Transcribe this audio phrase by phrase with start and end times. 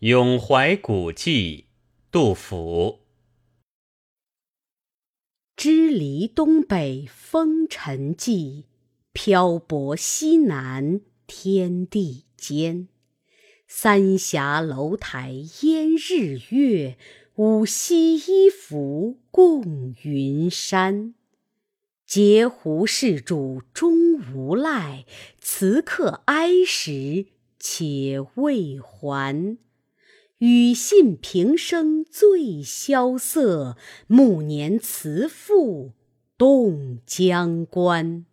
[0.00, 1.68] 咏怀古迹，
[2.10, 3.00] 杜甫。
[5.56, 8.64] 支离东北风尘际，
[9.14, 12.88] 漂泊西南天地间。
[13.66, 15.32] 三峡楼台
[15.62, 16.98] 烟日月，
[17.36, 21.14] 五溪一扶共云山。
[22.04, 25.06] 截胡事主终无赖，
[25.40, 27.24] 辞客哀时
[27.58, 29.56] 且未还。
[30.38, 35.92] 与信平生最萧瑟，暮年辞赋
[36.36, 38.26] 动江关。